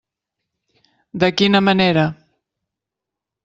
[1.25, 2.09] De quina manera?